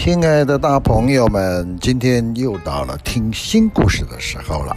[0.00, 4.74] 亲爱的大朋友们，今天又到了听新故事的时候了。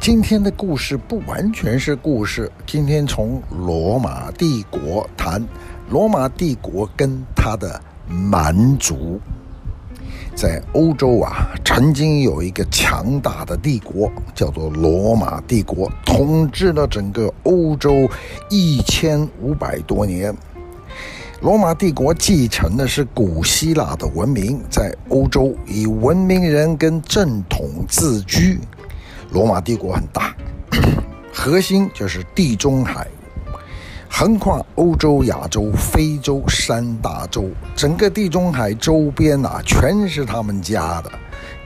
[0.00, 5.46] 今天的故事不完全是故事，今天从罗马帝国谈
[5.90, 7.78] 罗马帝国跟他的
[8.08, 9.20] 蛮族。
[10.34, 18.08] 在欧洲啊，曾经有一个强大的帝国，叫做罗马帝国，统治了整个欧洲
[18.48, 20.34] 一千五百多年。
[21.42, 28.60] 罗马帝国继承的是古希腊的文明，在欧洲以文明人跟正统自居。
[29.32, 30.32] 罗马帝国很大，
[31.34, 33.08] 核心就是地中海。
[34.08, 41.10] 横跨欧洲、亚洲、非洲三大洲，整个地中海周边啊，全是他们家的。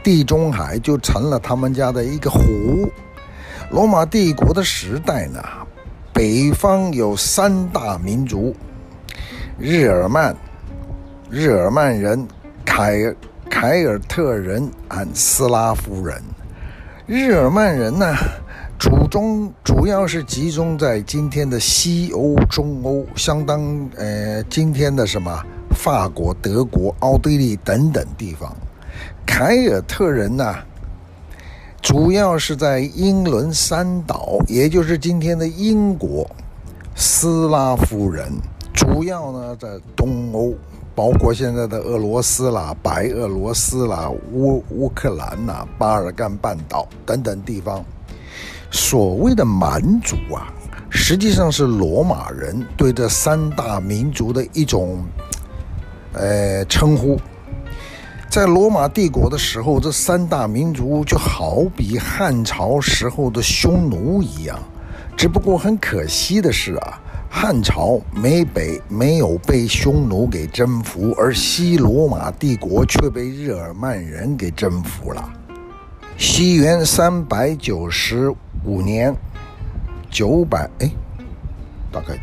[0.02, 2.40] 地中海就成了他们家的一个湖。
[3.70, 5.38] 罗马帝国的时代呢，
[6.14, 8.56] 北方有三大民族：
[9.58, 10.36] 日耳曼、
[11.30, 12.28] 日耳曼人、
[12.62, 12.98] 凯
[13.48, 16.22] 凯尔特人和斯拉夫人。
[17.06, 18.14] 日耳曼人呢？
[18.78, 28.54] 主中主要是集中在今天的西欧、中欧，相当呃今天的什么法国、德国、奥地利等等地方。
[29.24, 30.54] 凯尔特人呢，
[31.80, 36.30] 主要是在英伦三岛，也就是今天的英国。
[36.94, 38.30] 斯拉夫人
[38.76, 40.54] 主要呢在东欧，
[40.94, 47.82] 包括现在的俄罗斯啦、白俄罗斯啦、乌乌克兰呐、巴尔干半岛等等地方。
[48.70, 50.52] 所谓的蛮族啊，
[50.90, 55.02] 实际上是罗马人对这三大民族的一种，
[56.12, 57.18] 呃，称呼。
[58.28, 64.58] 在罗马帝国的时候，这三大民族就好比汉朝时候的匈奴一样。
[65.16, 67.00] 只不过很可惜的是啊，
[67.38, 75.22] 汉朝没北没有被匈奴给征服，而西罗马帝国却被日耳曼人给征服了。
[76.16, 79.14] 西元三百九十五年，
[80.10, 80.90] 九百哎，
[81.92, 82.18] 大概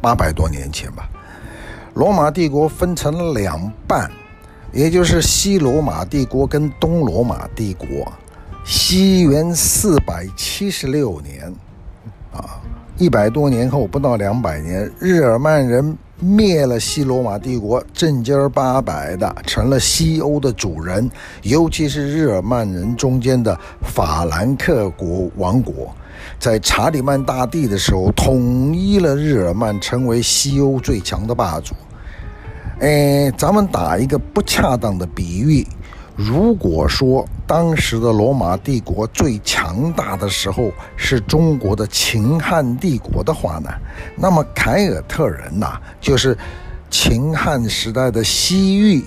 [0.00, 1.10] 八百多年前吧，
[1.92, 4.10] 罗马帝国分成了两半，
[4.72, 8.10] 也就是西罗马帝国跟东罗马帝国。
[8.64, 11.54] 西元四百七十六年，
[12.32, 12.62] 啊，
[12.98, 15.96] 一百多年后，不到两百年，日耳曼人。
[16.24, 21.10] 灭了西罗马帝国，正经八百的成了西欧的主人，
[21.42, 25.92] 尤其是日耳曼人中间的法兰克国王国，
[26.38, 31.74] 在查理曼大帝的时候统一了日耳曼，成为西欧最强的霸主。
[32.78, 35.66] 哎，咱们打一个不恰当的比喻。
[36.14, 43.68] 如果说当时的罗马帝国最强大的时候是中国的秦汉帝国的话呢，
[44.16, 46.34] 那么凯尔特人呐，就是
[46.88, 49.04] 秦汉时代的西域，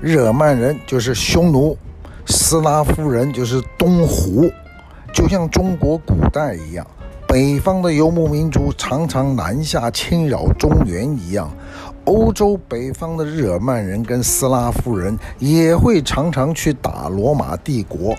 [0.00, 1.76] 日耳曼人就是匈奴，
[2.28, 4.48] 斯拉夫人就是东胡，
[5.12, 6.86] 就像中国古代一样，
[7.26, 11.52] 北方的游牧民族常常南下侵扰中原一样。
[12.04, 18.16] 欧洲北方的日耳曼人跟斯拉夫人也会常常去打罗马帝国，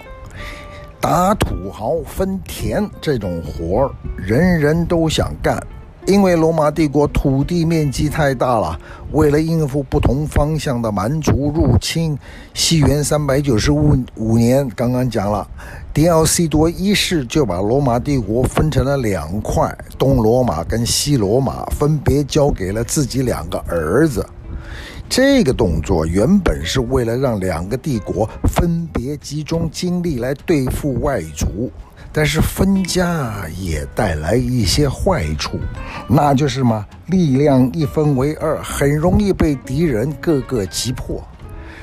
[1.00, 5.62] 打土豪分田这种活儿，人人都想干。
[6.08, 8.80] 因为罗马帝国土地面积太大了，
[9.12, 12.18] 为了应付不同方向的蛮族入侵，
[12.56, 15.48] 西元三百九十五五年，刚刚讲了，
[15.94, 24.26] 狄奥西多一世就把罗马帝国分成了两块，东罗马跟西罗马，分别交给了自己两个儿子。
[25.10, 31.70] 这个动作原本是为了让两个帝国分别集中精力来对付外族。
[32.14, 35.58] 但是分家也带来一些坏处，
[36.10, 36.86] 那就是嘛？
[37.08, 41.26] 力量一分为二，很容易被敌人各个击破。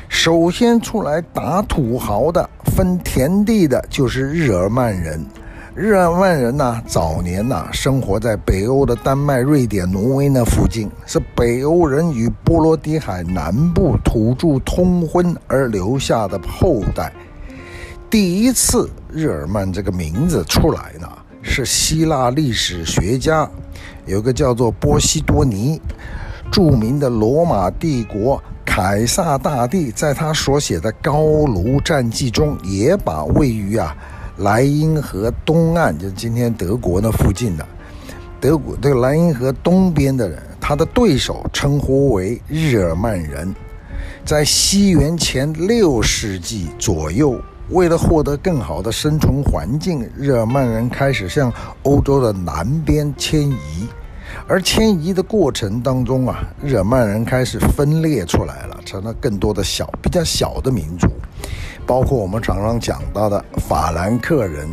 [0.09, 5.25] 首先出来打土豪的、分田地的，就是日耳曼人。
[5.75, 17.13] 日耳曼人呢，早年呢，生活在北欧的丹麦、瑞典、挪威那附近，是北欧人与波罗的海南部土著通婚而留下的后代。
[18.11, 21.07] 第一次日耳曼这个名字出来呢，
[21.43, 23.49] 是希腊历史学家，
[24.07, 25.81] 有个叫做波西多尼，
[26.51, 28.43] 著名的罗马帝国
[28.81, 31.21] 凯撒大帝，在他所写的《高
[31.53, 33.93] 卢战记》中，也把位于啊
[34.37, 37.67] 莱茵河东岸，就今天德国那附近的
[38.41, 43.53] 德国这个莱茵河东边的人，他的对手称呼为日耳曼人，
[44.25, 47.37] 在西元前六世纪左右。
[47.71, 51.53] 为了获得更好的生存环境，日耳曼人开始向
[51.83, 53.89] 欧洲的南边迁移，
[54.51, 61.07] 而迁移的过程当中啊，日耳曼人开始分裂出来了，成了更多的小、比较小的民族，
[61.87, 64.67] 包括我们常常讲到的法兰克人、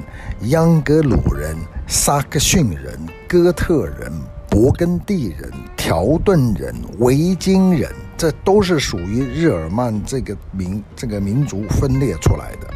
[0.44, 1.58] 盎格鲁人、
[1.90, 4.10] 萨克逊人、哥特人、
[4.50, 12.68] 勃艮第人、条顿人、维京人，这都是属于日耳曼这个民这个民族分裂出来的。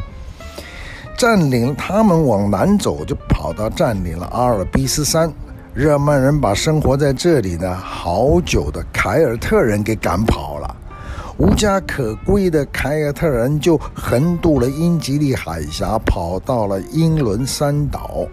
[1.16, 5.32] 占领他们往南走，就跑到占领了阿尔卑斯山。
[5.80, 10.76] 日耳曼人把生活在这里呢好久的凯尔特人给赶跑了，
[11.38, 18.26] 无家可归的凯尔特人就横渡了英吉利海峡，跑到了英伦三岛。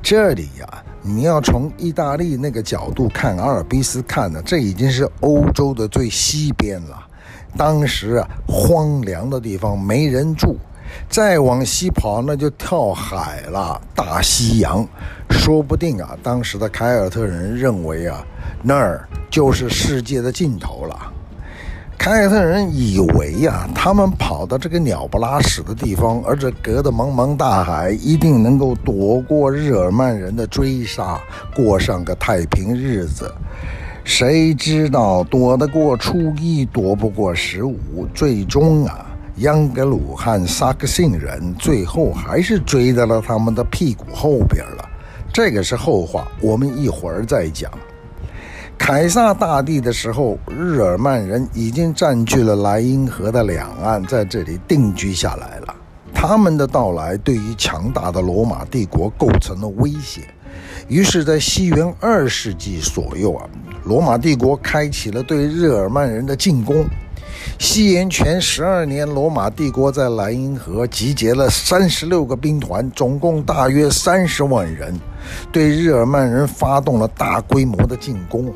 [0.00, 6.96] 这里呀、你要从意大利那个角度看阿尔卑斯看呢，这已经是欧洲的最西边了。
[7.56, 10.56] 当时啊，荒凉的地方没人住。
[11.08, 14.86] 再往西跑，那就跳海了，大西洋。
[15.30, 18.24] 说不定啊，当时的凯尔特人认为啊，
[18.62, 21.12] 那儿就是世界的尽头了。
[21.96, 31.20] 凯尔特人以为啊，他们跑到这个鸟不拉屎的地方，而这隔着茫茫大海，一定能够躲过日耳曼人的追杀，
[31.54, 33.32] 过上个太平日子。
[34.04, 39.06] 谁知道躲得过初一，躲不过十五，最终啊。
[39.38, 44.88] 盎格鲁和萨克逊人最后还是追到了他们的屁股后边了，
[45.32, 47.70] 这个是后话，我们一会儿再讲。
[48.76, 55.74] 凯撒大帝的时候，日耳曼人已经占据了莱茵河的两岸，在这里定居下来了。
[56.12, 60.22] 他们的到来对于强大的罗马帝国构成了威胁，
[60.88, 63.48] 于是，在西元二世纪左右啊，
[63.84, 66.84] 罗马帝国开启了对日耳曼人的进攻。
[67.58, 74.98] 西元前十二年，罗马帝国在莱茵河集结了三十六个兵团，总共大约三十万人，
[75.50, 78.52] 对日耳曼人发动了大规模的进攻。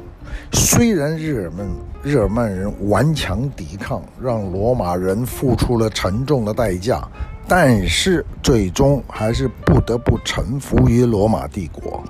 [0.53, 1.67] 虽然日耳曼
[2.03, 7.03] 日耳曼人顽强抵抗，让罗马人付出了沉重的代价，
[7.49, 12.03] 但是最终还是不得不臣服于罗马帝国。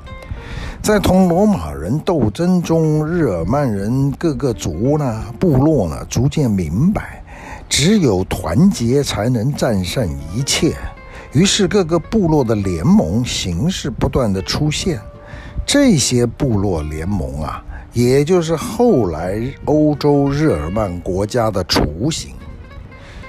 [0.87, 7.25] 在同罗马人斗争中，日耳曼人各个族呢、部落呢，逐渐明白，
[7.69, 10.77] 只有团结才能战胜一切。
[11.33, 15.01] 于是，各个部落的联盟形式不断地出现。
[15.67, 22.31] 这些部落联盟啊，也就是后来欧洲日耳曼国家的雏形。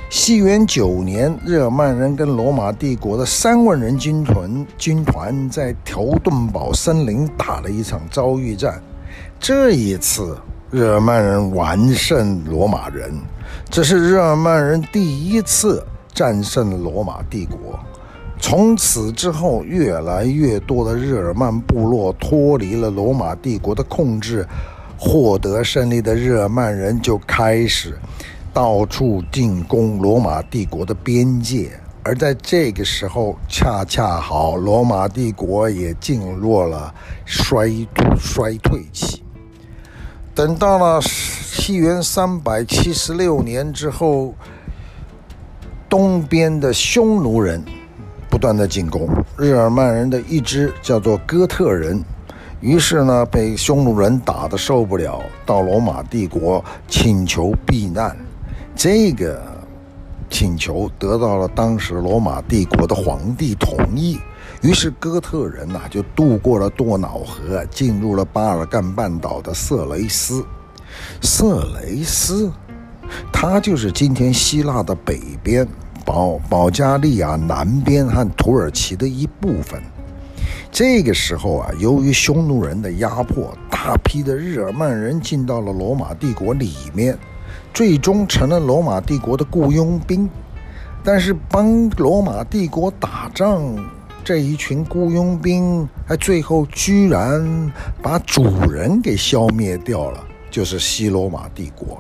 [0.09, 8.81] 西元九年，日耳曼人跟罗马帝国的三万人军团军团在条顿堡森林打了一场遭遇战。
[9.37, 10.37] 这一次，
[10.71, 13.13] 日耳曼人完胜罗马人，
[13.69, 17.77] 这是日耳曼人第一次战胜罗马帝国。
[18.39, 24.47] 从此之后，越来越多的日耳曼部落脱离了罗马帝国的控制，
[24.97, 27.97] 获得胜利的日耳曼人就开始。
[28.57, 36.91] 到处进攻罗马帝国的边界，而在这个时候，恰恰好罗马帝国也进入了
[37.23, 37.69] 衰
[38.19, 39.23] 衰退期。
[40.33, 44.33] 等到了西元三百七十六年之后，
[45.87, 47.63] 东边的匈奴人
[48.27, 49.07] 不断的进攻
[49.37, 52.03] 日耳曼人的一支叫做哥特人，
[52.59, 58.17] 于是呢，被匈奴人打得受不了，到罗马帝国请求避难。
[58.77, 59.41] 这个
[60.29, 64.19] 请求得到了当时罗马帝国的皇帝同意，
[64.61, 70.45] 于是哥特人呐就渡过了多瑙河，进入了巴尔干半岛的色雷斯。
[71.23, 72.51] 色雷斯，
[73.33, 75.67] 它就是今天希腊的北边，
[76.05, 79.81] 保保加利亚南边和土耳其的一部分。
[80.71, 87.17] 这个时候啊，由于匈奴人的压迫，大批的日耳曼人进到了罗马帝国里面。
[87.77, 90.27] 最终成了罗马帝国的雇佣兵，
[91.03, 93.61] 但是帮罗马帝国打仗
[94.23, 101.95] 这一群雇佣兵，还最后居然把主人给消灭掉了，就是西罗马帝国。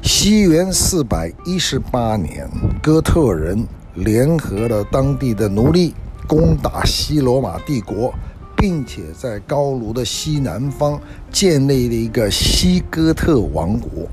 [0.00, 2.48] 西元四百一十八年，
[2.80, 5.92] 哥特人联合了当地的奴隶，
[6.28, 8.14] 攻打西罗马帝国，
[8.56, 11.00] 并且在高卢的西南方
[11.32, 14.08] 建立了一个西哥特王国。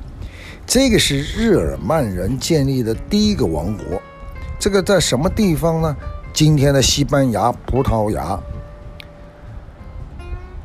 [0.68, 4.02] 这个是日耳曼人建立的第一个王国，
[4.60, 5.96] 这个在什么地方呢？
[6.34, 8.38] 今天的西班牙、葡萄牙。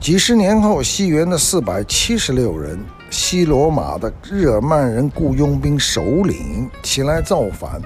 [0.01, 2.81] 几十年后，西元的四百七十六人，
[3.11, 7.81] 西罗马的日耳曼人雇佣兵首领起来造反，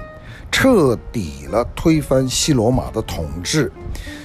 [0.51, 3.71] 彻底了推翻西罗马的统治。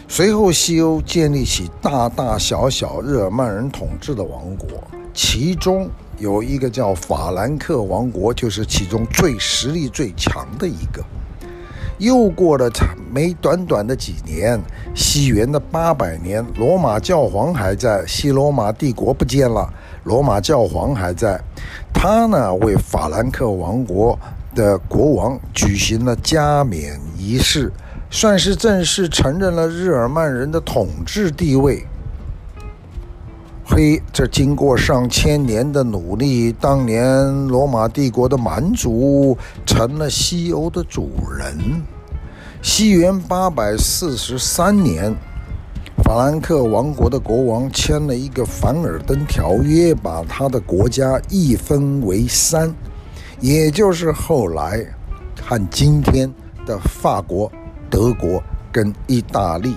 [0.08, 4.82] 随后，西欧建立起大大小小日耳曼人统治的王国，
[5.12, 5.90] 其中
[6.22, 11.04] 有一个叫法兰克王国，就是其中最实力最强的一个。
[11.98, 12.70] 又过了
[13.12, 14.56] 没短短的几年，
[14.94, 19.68] 西元的八百年，罗马教皇还在，西罗马帝国不见了，
[20.04, 21.40] 罗马教皇还在，
[21.92, 24.16] 他呢为法兰克王国
[24.54, 27.72] 的国王举行了加冕仪式。
[28.12, 31.84] 算是正式承认了日耳曼人的统治地位。
[33.74, 41.82] 嘿，这经过上千年的努力，当年罗马帝国的蛮族成了西欧的主人。
[42.60, 45.16] 西元八百四十三年，
[46.04, 52.74] 法兰克王国的国王签了一个凡尔登条约，把他的国家一分为三，
[53.40, 54.84] 也就是后来
[55.42, 56.30] 和今天
[56.66, 57.50] 的法国。
[57.88, 59.74] 德国跟意大利，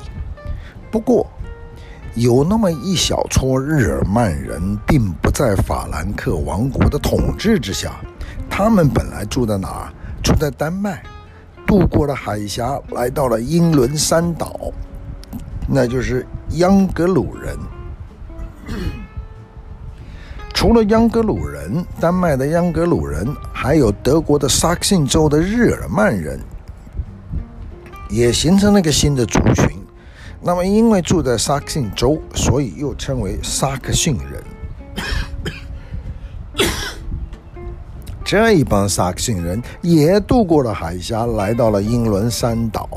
[0.92, 1.26] 不过
[2.16, 7.92] 有那么一小撮日耳曼人，并不在法兰克王国的统治之下。
[8.50, 9.92] 他们本来住在哪？
[10.24, 11.04] 住在丹麦，
[11.68, 14.72] 渡过了海峡，来到了英伦三岛，
[15.68, 17.58] 那就是央格鲁人。
[20.54, 26.40] 除了央格鲁人，丹麦的央格鲁人，还有德国的萨克逊州的日耳曼人。
[28.08, 29.85] 也形成了一个新的族群。
[30.48, 34.44] 那么，因为住在萨克逊州，所以又称为萨克逊人。
[38.24, 42.88] 这一帮萨克逊人也渡过了海峡，来到了英伦三岛。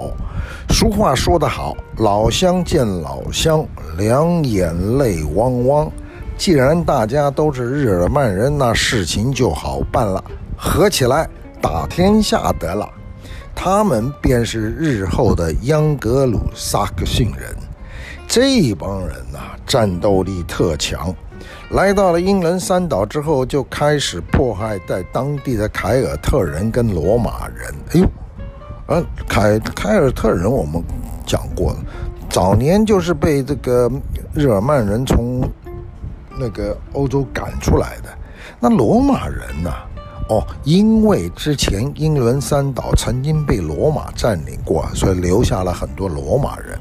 [0.68, 5.90] 俗话说得好：“老乡见老乡，两眼泪汪汪。”
[6.36, 10.22] 既然大家都是日耳曼人，那事情就好办了，
[10.54, 11.26] 合起来
[11.62, 12.86] 打天下得了。
[13.60, 17.56] 他们便是日后的央格鲁萨克逊人，
[18.28, 21.12] 这帮人呐、战斗力特强。
[21.70, 27.74] 来到了英伦三岛之后，就开始迫害在当地的凯尔特人跟罗马人。
[27.90, 28.06] 哎呦，
[28.94, 30.80] 啊，凯凯尔特人我们
[31.26, 31.78] 讲过了，
[32.30, 33.90] 早年就是被这个
[34.32, 35.42] 日耳曼人从
[36.38, 38.08] 那个欧洲赶出来的。
[38.60, 39.70] 那罗马人呢、
[40.28, 46.78] 哦，因为之前英伦三岛曾经被罗马占领过，所以留下了很多罗马人。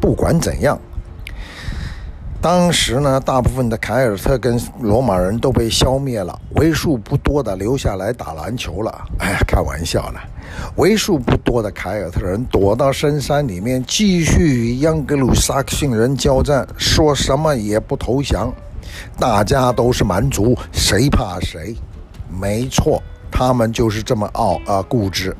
[0.00, 0.78] 不管怎样，
[2.40, 9.04] 当时呢，大部分的凯尔特跟罗马人都被消灭了，为数不多的留下来打篮球了。
[9.18, 10.20] 哎呀，开玩笑了，
[10.76, 18.52] 为数不多的凯尔特人躲到深山里面，继续与央格鲁萨克逊人交战，说什么也不投降。
[19.18, 21.74] 大家都是蛮族，谁怕谁？
[22.28, 25.36] 没错，他们就是这么傲啊固执。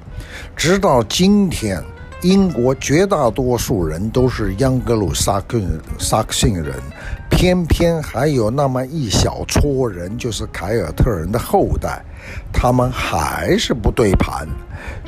[0.54, 1.82] 直到今天，
[2.22, 5.60] 英国绝大多数人都是央格鲁萨克
[5.98, 6.74] 萨克逊人，
[7.30, 12.02] 偏偏还有那么一小撮人，就是凯尔特人的后代，
[12.52, 14.48] 他们还是不对盘。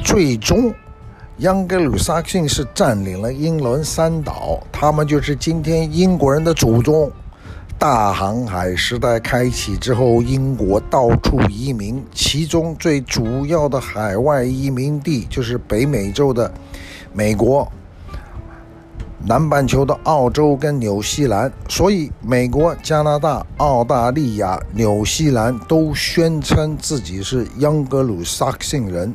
[0.05, 0.73] 最终，
[1.39, 7.11] 央格鲁萨克逊是占领了英伦三岛，他们就是今天英国人的祖宗。
[7.79, 16.53] 大航海时代开启之后，英国到处移民，其中最主要的海外移民地就是北美洲的
[17.13, 17.71] 美国、
[19.25, 21.53] 南半球的澳洲跟纽西兰。
[21.69, 29.15] 所以，美国、加拿大、澳大利亚、纽西兰都宣称自己是央格鲁萨克逊人。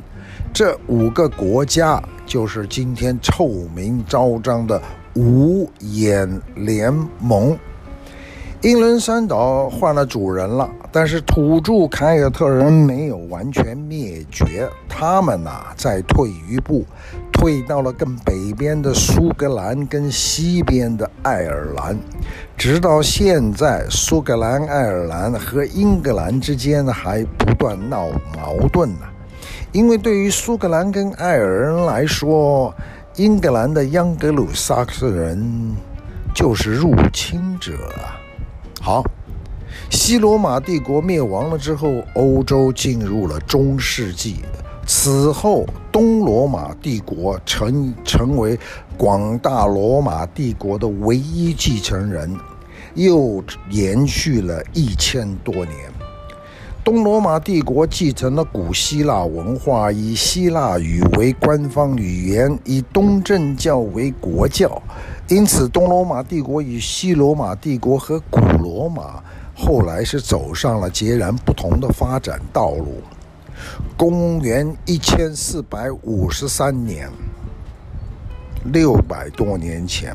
[0.54, 4.80] 这五个国家就是今天臭名昭彰的
[5.16, 6.90] 五眼联
[7.20, 7.54] 盟。
[8.64, 16.82] 英伦三岛换了主人了，但是土著凯尔特人没有完全灭绝，他们呐、啊、再退一步，
[17.30, 21.94] 退到了更北边的苏格兰跟西边的爱尔兰，
[22.56, 29.00] 直到现在，苏格兰、爱尔兰和英格兰之间还不断闹矛盾呢。
[29.72, 32.74] 因为对于苏格兰跟爱尔兰来说，
[33.16, 35.76] 英格兰的央格鲁萨克人
[36.34, 38.23] 就是入侵者啊。
[38.84, 39.02] 好，
[39.88, 44.40] 西罗马帝国灭亡了之后，欧洲进入了中世纪。
[44.86, 48.58] 此后，东罗马帝国成成为
[48.98, 52.36] 广大罗马帝国的唯一继承人，
[52.92, 55.90] 又延续了一千多年。
[56.84, 64.82] 东罗马帝国继承了古希腊文化，以希腊语为官方语言，以东正教为国教。
[65.28, 69.22] 因此，东罗马帝国与西罗马帝国和古罗马
[69.56, 73.02] 后来是走上了截然不同的发展道路。
[73.96, 77.10] 公元一千四百五十三年，
[78.64, 80.14] 六百多年前，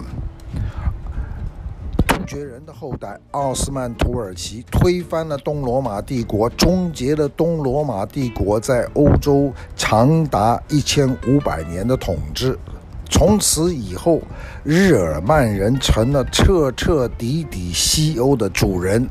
[2.08, 12.56] 突厥人的后代奥斯曼土耳其推翻了东罗马帝国，终结了东罗马帝国在欧洲长达一千五百年的统治。
[13.10, 14.22] 从此以后，
[14.64, 19.10] 日耳曼人成了彻彻底底西欧的主人。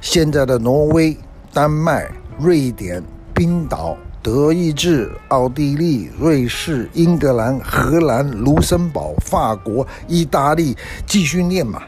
[0.00, 1.16] 现在的挪威、
[1.52, 3.02] 丹麦、瑞典、
[3.32, 10.76] 冰岛、德意志、奥地利、瑞士、英格兰、荷兰、卢森堡、法国、意大利，
[11.06, 11.82] 继续念嘛，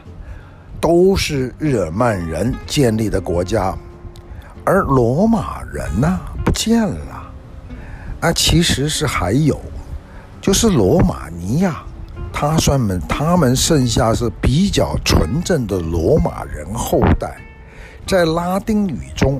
[0.79, 3.77] 都是日耳曼人建立的国家。
[4.63, 7.31] 而罗马人呢，不见了。
[8.21, 9.59] 啊，其实是还有。
[10.41, 11.83] 就是罗马尼亚，
[12.33, 17.37] 他算们他们剩下是比较纯正的罗马人后代，
[18.07, 19.39] 在拉丁语中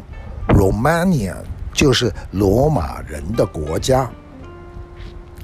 [0.50, 1.34] ，Romania
[1.74, 4.08] 就是罗马人的国家。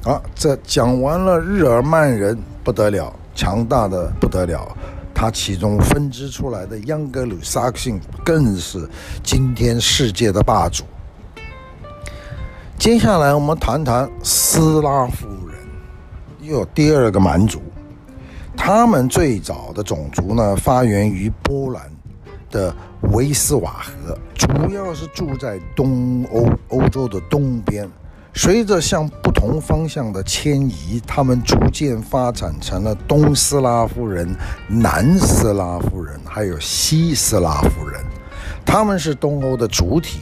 [0.04, 4.78] 啊，这讲完了日耳曼人不得了，强大的不得了，
[5.14, 8.88] 它其中分支出来的盎格鲁撒克逊更是
[9.24, 10.84] 今天世界的霸主。
[12.78, 15.26] 接下来我们谈谈斯拉夫。
[16.48, 17.62] 又有第二个蛮族，
[18.56, 21.92] 他们最早的种族呢，发源于波兰
[22.50, 22.74] 的
[23.12, 27.86] 维斯瓦河，主要是住在东欧欧洲的东边。
[28.34, 34.34] 随着向不同方向的迁移，他们逐渐发展成了东斯拉夫人、
[34.70, 38.00] 南斯拉夫人，还有西斯拉夫人。
[38.64, 40.20] 他们是东欧的主体，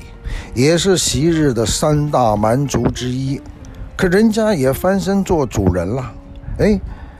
[0.55, 3.39] 也是昔日的三大蛮族之一。
[3.97, 6.13] 可人家也翻身做主人了，
[6.59, 6.79] 哎，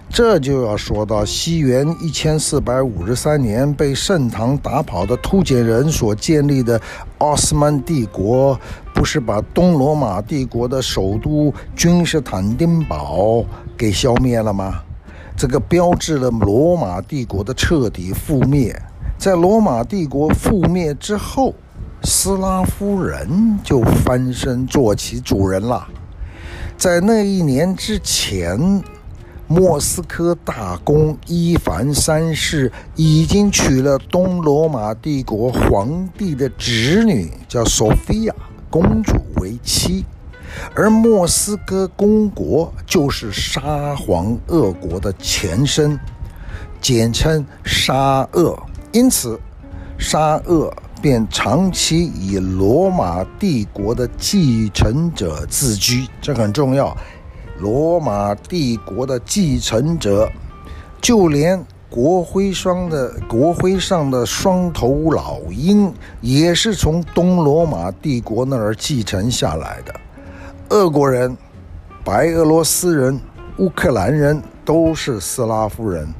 [0.10, 6.80] 这就要说到西元一千四百五十三年被盛唐打跑的突厥人所建立的
[7.20, 8.60] 奥斯曼帝国，
[8.94, 13.46] 不是把东罗马帝国的首都君士坦丁堡
[13.78, 14.82] 给消灭了吗？
[15.38, 18.78] 这个标志了罗马帝国的彻底覆灭。
[19.18, 21.54] 在罗马帝国覆灭之后，
[22.04, 25.88] 斯拉夫人就翻身做起主人了。
[26.78, 28.84] 在那一年之前，
[29.48, 38.36] 莫斯科大公伊凡三世已经娶了东罗马帝国皇帝的侄女，叫索菲亚
[38.70, 40.06] 公主为妻，
[40.76, 45.98] 而莫斯科公国就是沙皇俄国的前身，
[46.82, 48.56] 简称沙俄，
[48.92, 49.40] 因此
[49.98, 50.72] 沙俄。
[51.02, 56.96] 便长期以罗马帝国的继承者自居，这很重要。
[57.60, 60.30] 罗马帝国的继承者，
[61.00, 69.94] 就连国徽上的国徽上的双头老鹰，也是从东罗马帝国那儿继承下来的。
[70.70, 71.38] 俄国人、
[72.04, 73.20] 白俄罗斯人、
[73.58, 76.12] 乌克兰人都是斯拉夫人。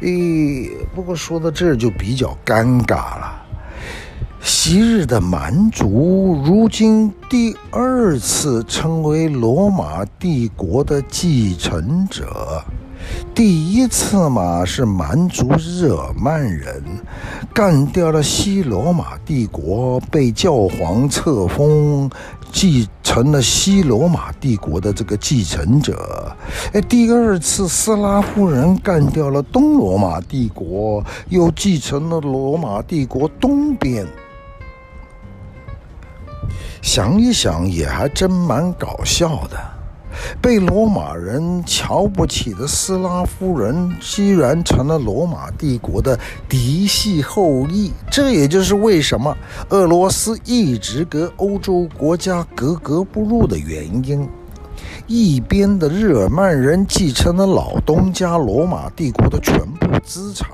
[0.00, 3.41] 诶，不过说到这儿就比较尴尬了。
[4.44, 12.60] 昔日的蛮族，如今第二次成为罗马帝国的继承者。
[13.32, 16.82] 第一次嘛，是蛮族日耳曼人
[17.54, 22.10] 干掉了西罗马帝国，被教皇册封，
[22.52, 26.34] 继承了西罗马帝国的这个继承者。
[26.72, 34.04] 哎，第二次斯拉夫人干掉了东罗马帝国，又继承了罗马帝国东边。
[36.80, 39.56] 想一想，也还真蛮搞笑的。
[40.42, 47.90] 被罗马人瞧不起的斯拉夫人，居然成了罗马帝国的嫡系后裔。
[48.10, 49.34] 这也就是为什么
[49.70, 54.28] 俄罗斯一直跟欧洲国家格格不入的原因。
[55.06, 60.46] 一边的日耳曼人继承了老东家罗马帝国的全部资产，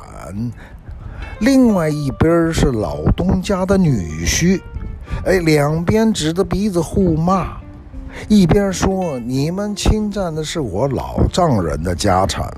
[1.41, 4.61] 另外一边是老东家的女婿。
[5.25, 7.59] 哎，两边指着鼻子互骂，
[8.29, 12.51] 一边说：“你们侵占的是我老丈人的家产，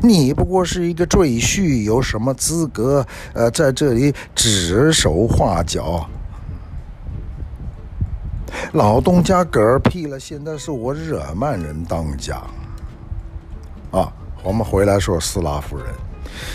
[0.00, 3.04] 你不过是一个赘婿，有什么资格？
[3.32, 6.06] 呃，在这里指手画脚？
[8.72, 12.36] 老东家嗝屁了，现在是我日耳曼人当家。
[13.90, 14.12] 啊，
[14.44, 15.86] 我们回来说斯拉夫人。”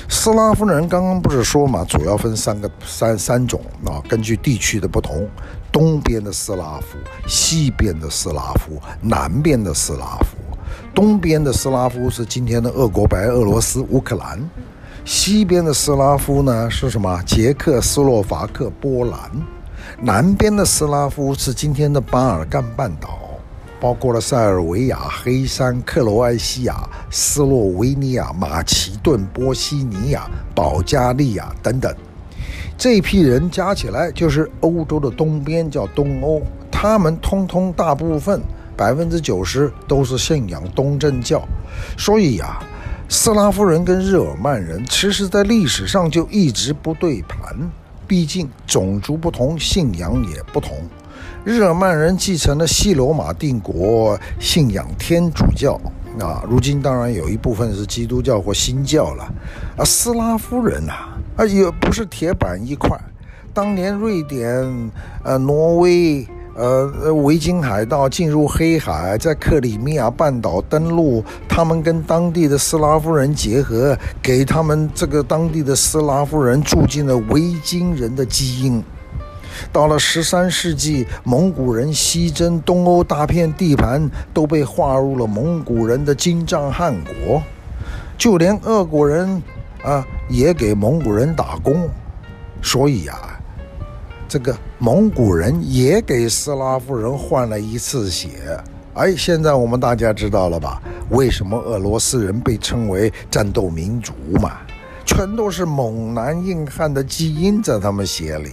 [0.10, 5.28] 斯拉夫人刚刚不是说嘛，主要分三个三三种啊，根据地区的不同，
[5.72, 10.38] 东边的斯拉夫，西边的斯拉夫，南边的斯拉夫。
[10.94, 14.40] 东边的斯拉夫是今天的俄国、白俄罗斯、乌克兰；
[15.06, 17.22] 西边的斯拉夫呢是什么？
[17.26, 19.30] 捷克斯洛伐克、波兰；
[20.02, 23.20] 南边的斯拉夫是今天的巴尔干半岛。
[23.80, 26.76] 包括了塞尔维亚、黑山、克罗埃西亚、
[27.10, 31.94] 斯洛维尼亚、马其顿、波西尼亚、保加利亚等等。
[32.78, 36.42] 这批人加起来就是欧洲的东边，叫东欧。
[36.72, 38.40] 他们通通大部分
[38.76, 41.44] 百分之九十都是信仰东正教，
[41.98, 42.60] 所以呀、
[43.10, 47.56] 斯拉夫人跟日耳曼人其实在历史上就一直不对盘。
[48.08, 50.78] 毕竟种族不同，信仰也不同。
[51.48, 55.80] 日耳曼人继承了西罗马帝国，信仰天主教。
[56.20, 59.24] 啊，如今当然有一部分是基督教或新教了。
[59.78, 63.00] 啊，斯拉夫人呐、啊，啊也不是铁板一块。
[63.54, 64.92] 当年瑞典、
[65.24, 66.28] 呃，挪威。
[66.58, 78.84] 呃，维京海盗进入黑海，在克里米亚半岛登陆，他们跟当地的斯拉夫人结合，给他们这个当地的斯拉夫人注进了维京人的基因。
[79.72, 87.42] 到了十三世纪，蒙古人西征东欧，大片地盘都被划入了蒙古人的金帐汗国，
[88.18, 89.42] 就连俄国人
[89.84, 91.90] 啊也给蒙古人打工，
[92.62, 93.34] 所以啊。
[94.30, 98.28] 这个蒙古人也给斯拉夫人换了一次血，
[98.94, 100.82] 哎，现在我们大家知道了吧？
[101.12, 104.58] 为什么俄罗斯人被称为战斗民族嘛？
[105.06, 108.50] 全都是猛男硬汉的基因在他们血里。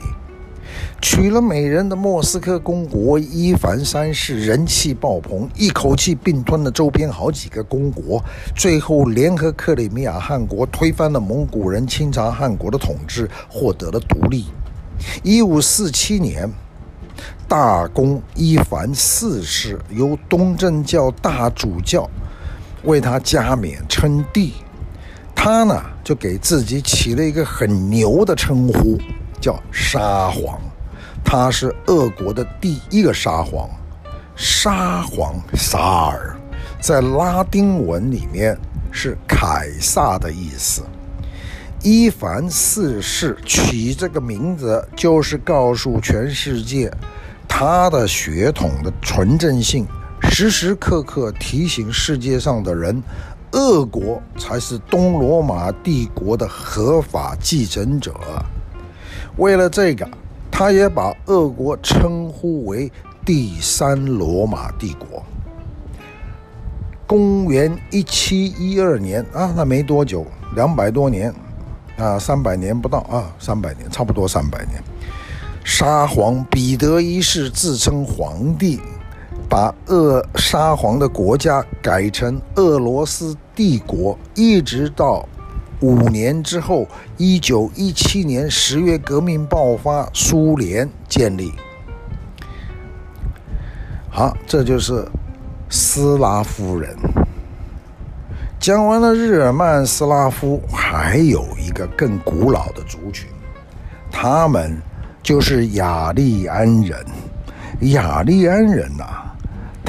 [1.04, 8.24] 娶了美人的莫斯科公国伊凡三世人气爆棚，一口气并吞了周边好几个公国，
[8.56, 14.46] 最后联合克里米亚汗国推翻了蒙古人清朝汗国的统治，获得了独立。
[15.22, 16.50] 一五四七年，
[17.46, 22.08] 大公伊凡四世由东正教大主教
[22.84, 24.54] 为他加冕称帝，
[25.34, 28.98] 他呢就给自己起了一个很牛的称呼，
[29.38, 30.58] 叫沙皇。
[31.24, 33.68] 他是俄国的第一个沙皇，
[34.36, 36.36] 沙皇沙尔，
[36.80, 38.56] 在拉丁文里面
[38.92, 40.82] 是凯撒的意思。
[41.82, 46.90] 伊凡四世取这个名字，就是告诉全世界，
[47.48, 49.86] 他的血统的纯正性，
[50.30, 53.02] 时时刻刻提醒世界上的人，
[53.52, 58.14] 俄国才是东罗马帝国的合法继承者。
[59.36, 60.08] 为了这个，
[60.56, 62.90] 他也把俄国称呼为
[63.26, 65.20] 第三罗马帝国。
[67.08, 71.34] 公元一七一二年啊，那没多久，两百多年。
[71.96, 74.80] 啊，三百年不到啊，三百年，差不多三百年。
[75.64, 78.80] 沙皇彼得一世自称皇帝，
[79.48, 85.28] 把俄沙皇的国家改成俄罗斯帝国，一直到
[85.84, 91.52] 五年之后，一九一七年十月革命爆发，苏联建立。
[94.08, 95.06] 好，这就是
[95.68, 96.96] 斯拉夫人。
[98.58, 103.28] 讲完了日耳曼斯拉夫，还有一个更古老的族群，
[104.10, 104.74] 他们
[105.22, 107.04] 就是雅利安人。
[107.80, 109.23] 雅利安人呐、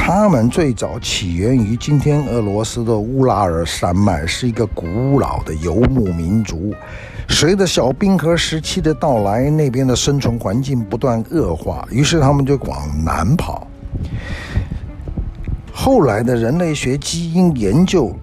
[0.08, 6.76] 他们最早起源于今天俄罗斯的乌拉尔山脉，是一个古老的游牧民族。
[7.28, 13.66] 随着小冰河时期的到来，那边的生存环境不断恶化，于是他们就往南跑。
[15.74, 18.16] 后来的人类学基因研究。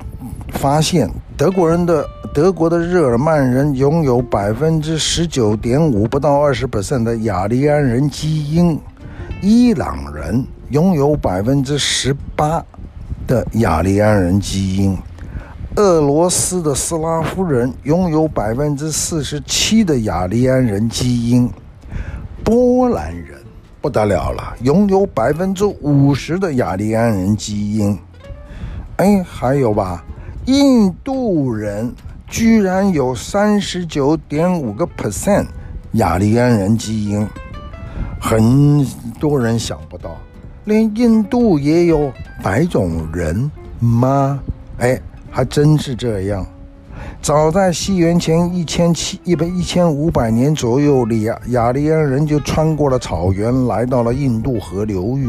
[0.52, 8.78] 发现德国人的德国的日耳曼人拥有百分之十九点五，不到二十 percent 的雅利安人基因，
[9.40, 12.64] 伊朗人拥有百分之十八
[13.26, 14.96] 的雅利安人基因，
[15.76, 21.50] 俄罗斯的斯拉夫人拥有百分之四十七的雅利安人基因，
[22.42, 23.38] 波兰人
[23.82, 27.98] 不得了了，拥有百分之五十的雅利安人基因，
[28.96, 30.02] 哎，还有吧？
[30.46, 31.94] 印度人
[32.26, 35.48] 居然有三十九点五个 percent
[35.92, 37.28] 雅利安人基因，
[38.18, 38.82] 很
[39.20, 40.16] 多人想不到，
[40.64, 44.40] 连印度也有白种人吗？
[44.78, 46.46] 哎，还真是这样。
[47.20, 55.28] 早在西元前一千七一百一千五百年左右里，亚雅利安人就穿过了草原，来到了印度河流域。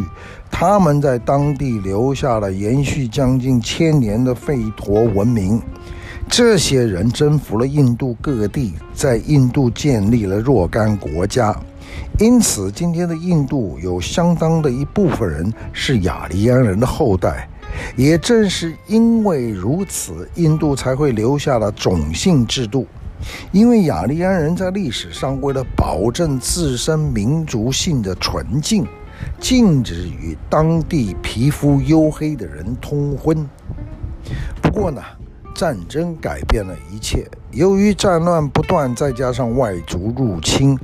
[0.52, 5.60] 他们在当地留下了延续将近千年的吠陀文明。
[6.30, 11.56] 这些人征服了印度各地，在印度建立了若干国家。
[12.20, 17.48] 因此，今天的印度有相当的一部分人是雅利安人的后代。
[17.96, 22.86] 也正是因为如此，印度才会留下了种姓制度。
[23.52, 28.86] 因为雅利安人在历史上为了保证自身民族性的纯净。
[29.40, 33.48] 禁止与当地皮肤黝黑的人通婚。
[34.62, 35.02] 不过呢，
[35.64, 37.26] 战争改变了一切。
[37.52, 40.78] 由于战乱不断，再加上外族入侵，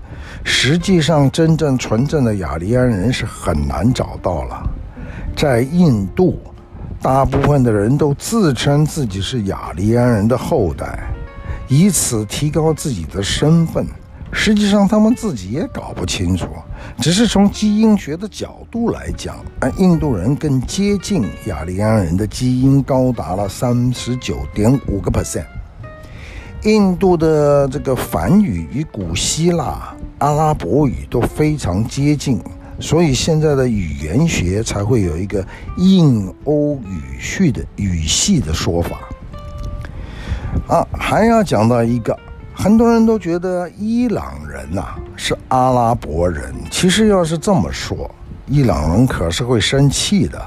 [0.45, 4.63] 实际上真正纯正的雅利安人是很难找到了。
[5.35, 6.39] 在印度，
[7.01, 10.97] 大部分的人都自称自己是雅利安人的后代，
[11.67, 13.85] 以此提高自己的身份。
[14.31, 16.47] 实际上，他们自己也搞不清楚。
[16.99, 19.37] 只是从基因学的角度来讲，
[19.77, 25.45] 印度人更接近雅利安人的基因高达了三十九点五个 percent。
[26.63, 32.41] 印度的这个梵语与古希腊、阿拉伯语都非常接近。
[32.81, 38.99] 所以现在的语言学才会有一个印欧语序的语系的说法
[40.65, 42.17] 啊，还要讲到一个，
[42.61, 48.13] 很多人都觉得伊朗人呐、是阿拉伯人，其实要是这么说，
[48.47, 50.45] 伊朗人可是会生气的，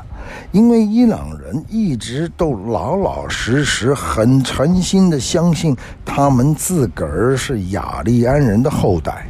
[0.50, 9.26] 因为伊朗人一直都老老实实、很诚心的相信他们自个儿是雅利安人的后代。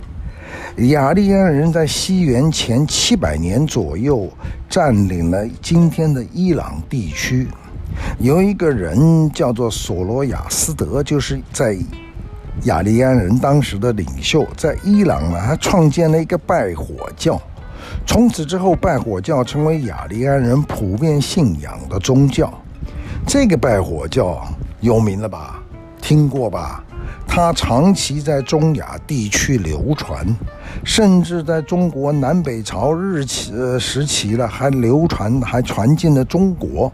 [0.88, 4.29] 雅利安人在西元前七百年左右
[4.68, 7.47] 占领了今天的伊朗地区，
[8.18, 11.77] 有一个人叫做索罗亚斯德，就是在
[12.64, 17.40] 雅利安人当时的领袖，在伊朗呢，还创建了一个拜火教，
[18.07, 22.53] 从此之后，拜火教成为雅利安人普遍信仰的宗教。
[23.27, 24.46] 这个拜火教
[24.81, 25.61] 有名了吧？
[26.01, 26.85] 听过吧？
[27.27, 30.25] 它长期在中亚地区流传，
[30.85, 36.92] 甚至在中国南北朝日期时期了，还流传还传进了中国。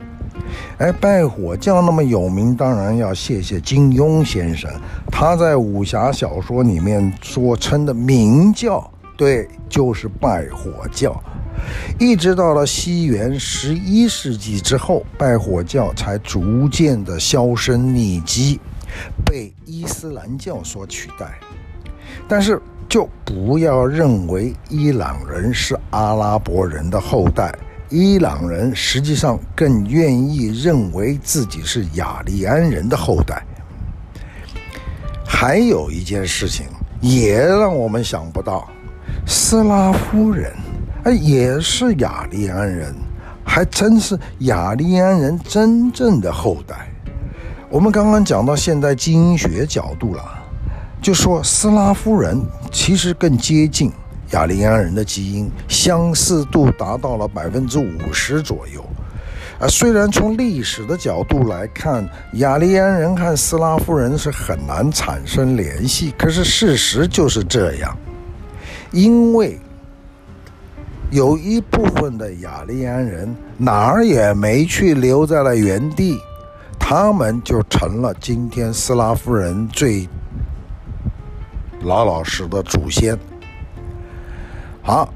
[0.78, 4.70] 哎，拜火教那么有名，当然要谢谢金庸先生，
[5.10, 11.20] 他在武侠小说里面所称的明教，对，就是拜火教。
[11.98, 18.60] 一直到了西元十一世纪之后，拜火教才逐渐的销声匿迹。
[19.24, 21.38] 被伊斯兰教所取代，
[22.26, 27.52] 但是就不要认为伊朗人是阿拉伯人的后代，
[27.90, 33.42] 伊朗人实际上更愿意认为自己是雅利安人的后代。
[35.26, 36.66] 还有一件事情
[37.00, 38.68] 也让我们想不到，
[39.26, 40.52] 斯拉夫人，
[41.20, 42.94] 也是雅利安人，
[43.44, 46.90] 还真是雅利安人真正的后代。
[47.70, 50.22] 我们刚刚讲到现代基因学角度了，
[51.00, 52.38] 就说斯拉夫人
[52.70, 53.92] 其实更接近
[54.32, 58.84] 雅利安人的基因，相似度达到了百分之五十左右。
[59.58, 67.96] 啊，虽然从历史的角度来看，雅利安人和斯拉夫人是很难产生联系，可是事实就是这样，
[68.92, 69.58] 因为
[71.10, 76.18] 有一部分的雅利安人哪儿也没去，留在了原地。
[76.78, 80.08] 他们就成了今天斯拉夫人最
[81.82, 83.18] 老老实的祖先。
[84.88, 85.12] 好，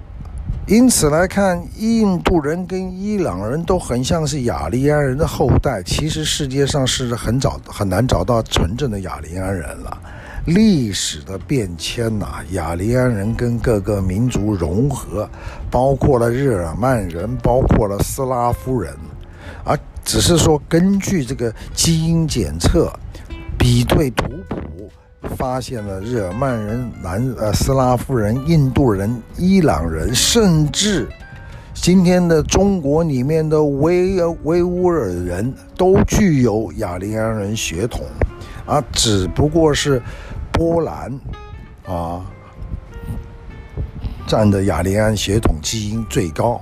[0.67, 5.83] 因此来看，印度人跟伊朗人都很像是雅利安人的后代。
[5.83, 9.99] 其实世界上是很早很难找到纯正的雅利安人了。
[10.45, 15.27] 历史的变迁呐、雅利安人跟各个民族融合，
[15.71, 18.95] 包括了日耳曼人，包括了斯拉夫人，
[19.65, 19.75] 而。
[20.05, 22.93] 只是说，根据这个基因检测，
[23.57, 24.91] 比对图谱，
[25.37, 31.09] 发现了日耳曼人、南呃斯拉夫人、印度人、伊朗人，甚至
[31.75, 38.05] 今天的中国里面的维维吾尔人都具有雅利安人血统，
[38.67, 40.03] 啊，只不过是
[40.53, 41.13] 波兰
[41.87, 42.25] 啊
[44.27, 46.61] 占的雅利安血统基因最高，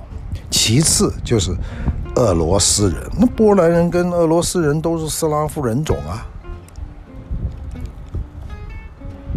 [0.49, 1.51] 其次就是。
[2.15, 6.27] 俄罗斯人，那波兰人跟俄罗斯人都是斯拉夫人种啊。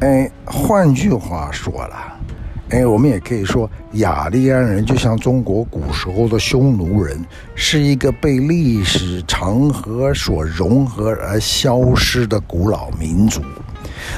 [0.05, 1.97] 哎，换句话说了，
[2.69, 7.19] 哎，我们也可以说，雅利安人就像中国古时候的匈奴人，
[7.55, 13.40] 是一个被历史长河所融合而消失的古老民族。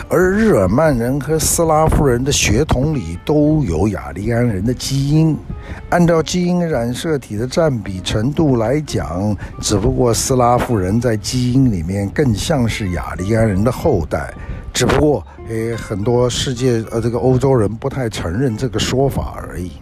[0.09, 5.39] 而日耳曼人和斯拉夫人的血统里都有雅利安人的基因，
[5.91, 14.35] 按照基因染色体的占比程度来讲，只不过斯拉夫人在基因里面更像是雅利安人的后代，
[14.77, 19.73] 只不过诶很多世界呃这个欧洲人不太承认这个说法而已。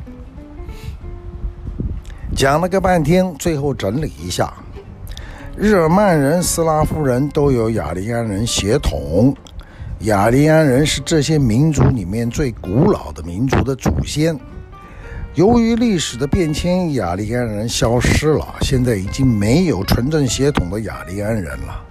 [2.37, 4.55] 讲了个半天，最后整理一下，
[5.57, 9.35] 日耳曼人、斯拉夫人都有雅利安人血统。
[10.03, 14.39] 雅利安人是这些民族里面最古老的民族的祖先，
[15.35, 21.85] 由于历史的变迁，雅利安人消失了，现在已经没有纯正血统的雅利安人了。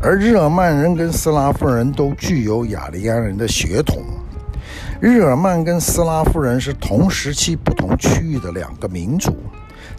[0.00, 4.02] 而日耳曼人跟斯拉夫人都具有雅利安人的血统。
[5.00, 9.36] 日耳曼跟斯拉夫人是同时期不同区域的两个民族，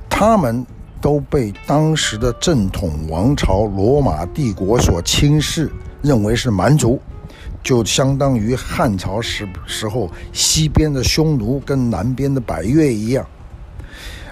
[0.09, 0.65] 他们
[1.01, 5.69] 都被当时的正统王朝罗马帝国所轻视，
[6.01, 6.99] 认为是蛮族。
[7.61, 13.25] 就相当于汉朝时时候西边的匈奴跟南边的百越一样，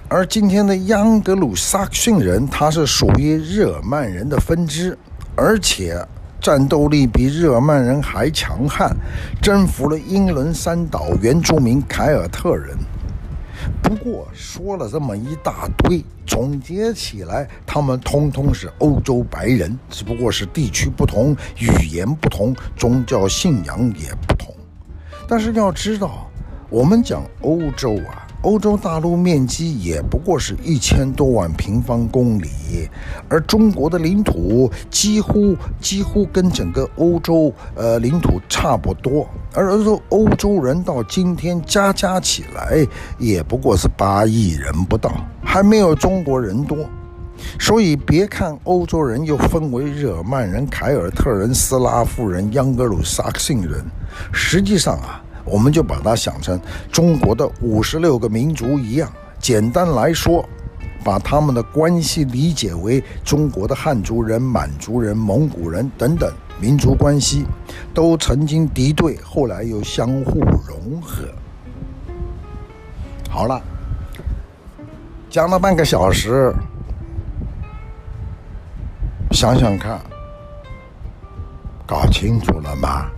[0.09, 4.97] 而今天的盎格鲁撒克逊人，他是属于日耳曼人的分支，
[5.35, 6.05] 而且
[6.39, 8.95] 战斗力比日耳曼人还强悍，
[9.41, 12.77] 征服了英伦三岛原住民凯尔特人。
[13.81, 24.53] 不过说了这么一大堆，总结起来，他们通通是欧洲白人，只不过是地区不同、语言不同、宗教信仰也不同。
[25.27, 26.27] 但是要知道，
[26.69, 28.20] 我们讲欧洲啊。
[28.43, 32.89] 欧洲大陆面积也不过是一千多万平方公里，
[33.29, 42.83] 而中国的领土几乎几乎跟整个欧洲呃领土差不多，而欧洲欧洲人到今天加加起来
[43.19, 45.11] 也不过是八亿人不到，
[45.43, 46.77] 还没有中国人多，
[47.59, 53.85] 所以别看欧洲人又分为日耳曼人、凯尔特人、斯拉夫人、盎格鲁撒克逊人，
[54.33, 55.21] 实际上啊。
[55.43, 56.59] 我们就把它想成
[56.91, 60.47] 中国的五十六个民族一样，简单来说，
[61.03, 67.45] 把他们的关系理解为中国的汉族人、满族人、蒙古人等等民族关系，
[67.93, 71.25] 都曾经敌对，后来又相互融合。
[73.29, 73.61] 好了，
[75.29, 76.53] 讲了半个小时，
[79.31, 79.99] 想想看，
[81.87, 83.09] 搞清楚了吗？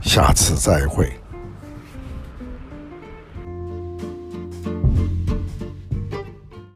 [0.00, 1.19] 下次再会。